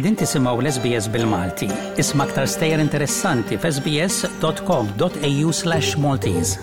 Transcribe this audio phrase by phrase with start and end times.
[0.00, 1.66] Edin tisimaw l-SBS bil-Malti.
[2.00, 6.56] Isma aktar stejjer interessanti f'sbs.com.au slash Maltese.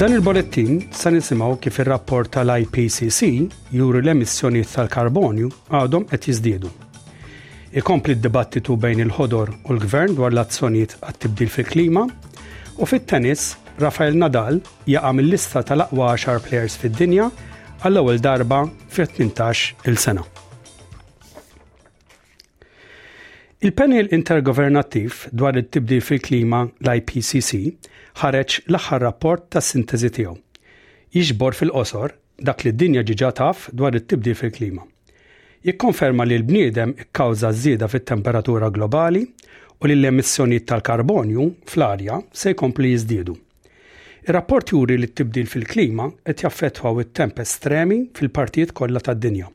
[0.00, 3.32] Dan il-bolettin sa nisimaw kif il rapport tal-IPCC
[3.72, 5.48] juri l emissjoni tal-karbonju
[5.80, 6.76] għadhom qed jiżdiedu
[7.76, 12.02] ikompli d-dibattitu bejn il-ħodor u l-gvern dwar l-azzjonijiet għat-tibdil fil-klima
[12.82, 14.58] u fit-tennis Rafael Nadal
[14.90, 17.28] jaqa' mill-lista tal-aqwa 10 players fid-dinja
[17.86, 20.26] għall-ewwel darba fi 18 il-sena.
[23.62, 27.62] Il-panel intergovernattiv dwar it-tibdil fil-klima l-IPCC
[28.24, 30.34] ħareġ l-aħħar rapport tas sintesi tiegħu.
[31.14, 34.86] Jiġbor fil-qosor dak li d-dinja ġiġa taf dwar it-tibdil fil-klima
[35.66, 39.24] jikkonferma li l-bniedem ikkawża żieda fit-temperatura globali
[39.80, 43.36] u li l-emissjonijiet tal-karbonju fl-arja se jkompli jiżdiedu.
[44.28, 49.48] Ir-rapport juri li t-tibdil fil-klima qed jaffettwa it-temp estremi fil-partijiet kollha tad-dinja.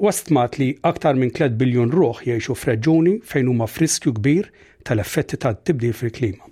[0.00, 4.48] Wastmat li aktar minn 3 biljun ruħ jgħixu f'reġuni fejn huma friskju kbir
[4.88, 6.46] tal-effetti tat-tibdil fil-klima.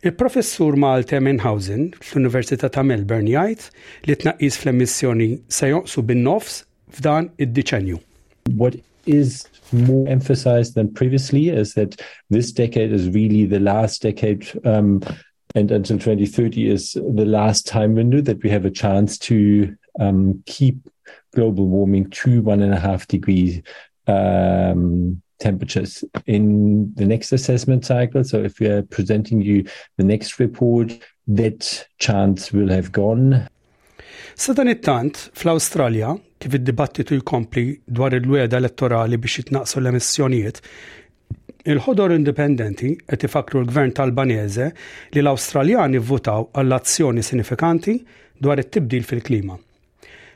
[0.00, 3.68] Il-professur Malte Menhausen fl-Università ta' Melbourne jgħid
[4.08, 6.58] li tnaqqis fl-emissjoni se joqsu bin-nofs
[9.06, 15.00] is more emphasized than previously is that this decade is really the last decade um,
[15.54, 20.42] and until 2030 is the last time window that we have a chance to um,
[20.46, 20.76] keep
[21.34, 23.62] global warming to one and a half degree
[24.06, 28.22] um, temperatures in the next assessment cycle.
[28.24, 29.64] So if we are presenting you
[29.96, 30.92] the next report,
[31.28, 33.48] that chance will have gone.
[34.38, 40.60] Sadan it-tant, fl-Awstralja, kif id-dibattitu jkompli dwar il-weda elettorali biex jitnaqsu l-emissjonijiet,
[41.68, 44.68] Il-ħodor indipendenti qed ifakru l-gvern tal-Baneze
[45.12, 47.98] li l-Awstraljani votaw għall-azzjoni sinifikanti
[48.42, 49.58] dwar it-tibdil fil-klima.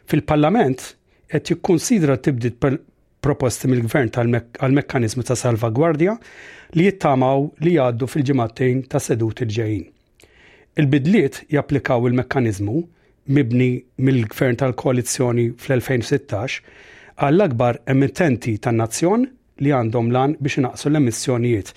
[0.05, 0.85] Fil-Parlament
[1.33, 2.77] qed jikkunsidra t-tibdil
[3.25, 6.19] proposti mill-gvern tal-mekkanizmu ta' salvagwardja
[6.77, 9.85] li jittamaw li jgħaddu fil ġimattin ta' seduti il-ġejjin.
[10.77, 12.77] Il-bidliet japplikaw il-mekkanizmu
[13.27, 16.61] mibni mill-gvern tal-koalizjoni fl-2016
[17.17, 19.27] għall-akbar emittenti tan-nazzjon
[19.65, 21.71] li għandhom lan biex inaqsu l-emissjonijiet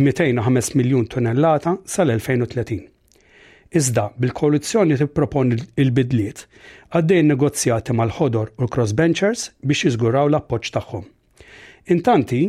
[0.00, 2.84] 205 miljun tonnellata sal-2030.
[3.74, 6.44] Iżda bil-koalizzjoni tipproponi il-bidliet
[6.94, 11.04] għaddej negozjati mal-ħodor u crossbenchers biex jiżguraw l-appoġġ tagħhom.
[11.92, 12.44] Intanti,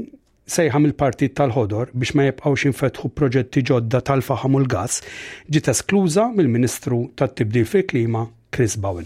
[0.48, 5.02] sejħam il-partit tal-ħodor biex ma jibqawx infetħu proġetti ġodda tal-faħam u l-gas
[5.50, 9.06] ġiet eskluża mill-Ministru tat-Tibdil fil-Klima Chris Bowen.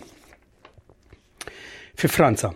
[1.95, 2.51] Fi Franza,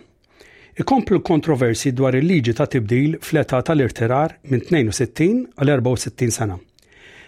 [0.78, 5.26] ikomplu kontroversi dwar il-liġi ta' tibdil fl tal-irtirar minn 62
[5.58, 6.56] għal 64 sena.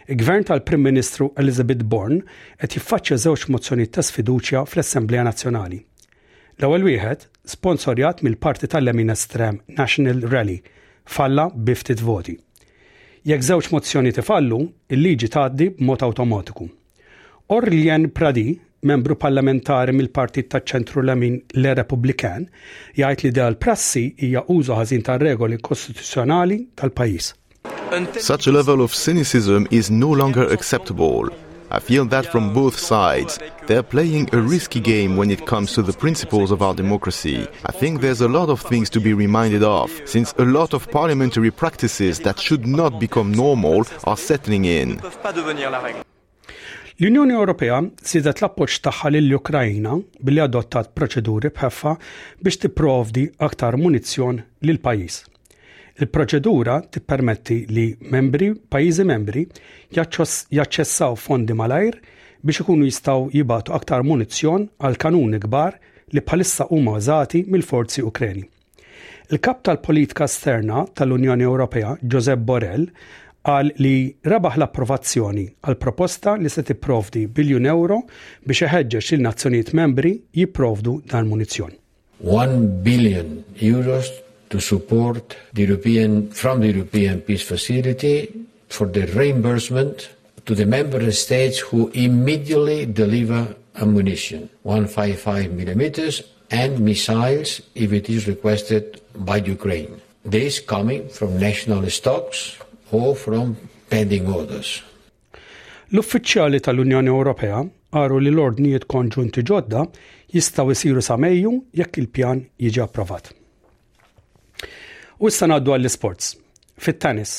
[0.06, 2.22] Il-gvern tal-Prim Ministru Elizabeth Bourne
[2.60, 5.80] qed jiffaċċja żewġ mozzjonijiet ta' sfiduċja fl-Assembleja Nazzjonali.
[6.62, 7.26] L-ewwel wieħed
[7.56, 10.60] sponsorjat mill-Parti tal-Lemin Estrem National Rally
[11.04, 11.74] falla b
[12.06, 12.38] voti.
[13.26, 14.62] Jekk żewġ mozzjoni tifallu,
[14.94, 16.68] il-liġi tgħaddi b'mod awtomatiku.
[17.58, 20.10] Orlien Pradi, membru parlamentari mill
[20.70, 22.46] centru Lemin le Republikan
[22.98, 24.78] jgħid li dal prassi hija użu
[25.10, 27.32] tar-regoli kostituzzjonali tal-pajjiż.
[28.18, 31.28] Such a level of cynicism is no longer acceptable.
[31.70, 33.38] I feel that from both sides.
[33.66, 37.40] They're playing a risky game when it comes to the principles of our democracy.
[37.66, 40.88] I think there's a lot of things to be reminded of, since a lot of
[40.92, 45.00] parliamentary practices that should not become normal are settling in.
[46.98, 51.90] L-Unjoni Ewropea sidet l-appoġġ tagħha lill ukrajina billi adottat proċeduri bħeffa
[52.40, 55.18] biex tipprovdi aktar munizzjon lil pajjiż.
[56.00, 59.44] Il-proċedura tippermetti li membri, pajjiżi membri
[59.98, 62.00] jaċċessaw fondi malajr
[62.40, 65.76] biex ikunu jistgħu jibatu aktar munizzjon għal kanuni kbar
[66.16, 68.48] li bħalissa huma użati mill-forzi Ukreni.
[69.28, 72.88] Il-kap tal-politika esterna tal-Unjoni Ewropea, Josep Borrell,
[73.46, 73.94] qal li
[74.26, 78.00] rabaħ l-approvazzjoni għal proposta li se tipprovdi biljun euro
[78.42, 81.78] biex iħeġġeġ il nazzjonijiet membri jipprovdu dan munizzjoni.
[82.24, 84.08] 1 billion euros
[84.50, 88.16] to support the European from the European Peace Facility
[88.68, 90.08] for the reimbursement
[90.46, 93.44] to the member states who immediately deliver
[93.82, 100.02] ammunition 155 millimeters and missiles if it is requested by Ukraine.
[100.24, 102.56] This coming from national stocks
[102.98, 103.48] or from
[103.92, 104.70] pending orders.
[105.94, 107.58] L-uffiċjali tal-Unjoni Ewropea
[107.96, 109.82] għaru li l-ordnijiet konġunti ġodda
[110.36, 113.28] jistaw isiru sa' Mejju jekk il-pjan jiġi approvat.
[115.22, 116.32] U issa ngħaddu għall-sports.
[116.84, 117.36] Fit-tennis,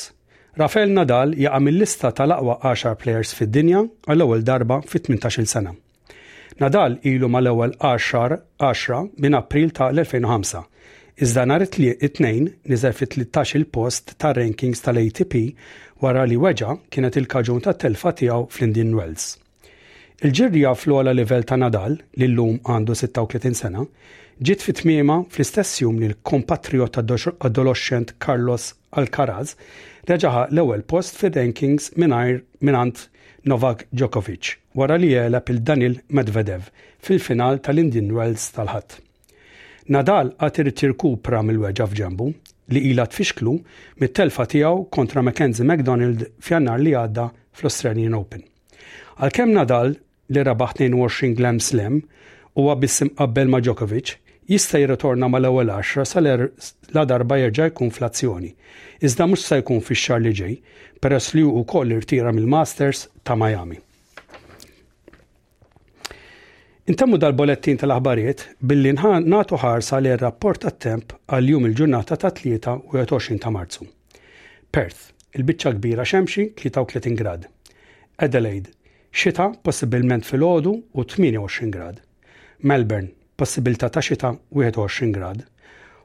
[0.62, 5.76] Rafael Nadal jaqa' mill-lista tal-aqwa 10 players fid-dinja għall-ewwel darba fit-18 sena.
[6.58, 10.58] Nadal ilu mal-ewwel 10 10 minn April ta' l-2005
[11.20, 15.32] Iżda nhar it-tnejn niżel fit 13 il-post ta' rankings tal-ATP
[16.02, 19.24] wara li weġa kienet il-kaġun ta' telfa tiegħu fl-Indian Wells.
[20.22, 23.82] Il-ġirja fl-ola livell ta' Nadal li llum għandu 36 sena
[24.44, 28.68] ġiet fit-tmiema fl-istess jum li l-kompatriot adolescent Carlos
[29.02, 29.56] Alcaraz
[30.12, 33.08] reġaħa l-ewwel post fir-rankings mingħajr minant
[33.50, 36.70] Novak Djokovic wara li jelab il-Danil Medvedev
[37.08, 39.02] fil-final tal-Indian Wells tal-ħadd.
[39.88, 42.24] Nadal għat irid tirkupra mill-weġa f'ġembu
[42.76, 43.54] li ila tfixklu
[44.02, 47.24] mit-telfa tiegħu kontra Mackenzie McDonald f'jannar li għadda
[47.56, 48.42] fl-Australian Open.
[49.16, 49.94] Għalkemm Nadal
[50.28, 54.12] li rabaħ 22 Glam Slam u għabissim qabbel ma' Djokovic
[54.52, 56.50] jista' jirritorna mal-ewwel 10 sal er-
[56.92, 58.52] la darba jerġa' jkun fl-azzjoni.
[59.00, 60.58] Iżda mhux se jkun fix xar li ġej
[61.00, 63.80] peress li hu wkoll irtira mill-Masters ta' Miami.
[66.88, 73.36] Intemmu dal-bolettin tal-aħbarijiet billi nħan natu ħarsa li rapport għat temp għal-jum il-ġurnata ta' 23
[73.42, 73.84] ta' Marzu.
[74.72, 77.44] Perth, il-bicċa kbira xemxi 33 grad.
[78.24, 78.72] Adelaide,
[79.12, 82.00] xita possibilment fil-ħodu u 28 grad.
[82.64, 85.44] Melbourne, possibilità ta' xita 21 grad.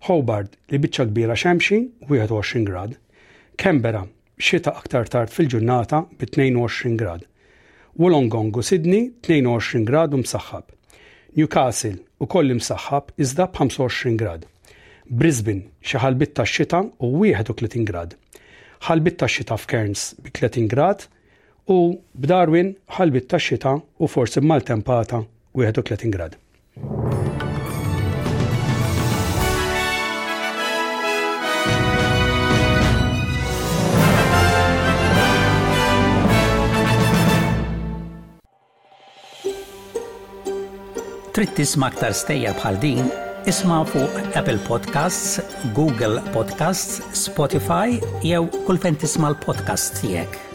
[0.10, 1.80] Hobart, li bicċa kbira xemxi
[2.12, 3.00] 21 grad.
[3.56, 4.04] Canberra,
[4.36, 7.24] xita aktar tard fil-ġurnata bi 22 grad
[7.96, 10.64] u Sydney 22 gradu msaħħab.
[11.38, 14.46] Newcastle u koll msaħħab iżda 25 grad.
[15.06, 18.16] Brisbane xi ħalbit tax-xita u 31 grad.
[18.90, 21.06] Ħalbit tax-xita f'Cairns bi 30 grad
[21.70, 25.22] u b'Darwin ħalbit tax-xita u forsi maltempata
[25.54, 26.38] 31 grad.
[41.46, 43.10] trid tisma' aktar stejja bħal din,
[43.52, 45.40] isma' fuq Apple Podcasts,
[45.76, 50.53] Google Podcasts, Spotify jew kull fejn tisma' l-podcast tiegħek.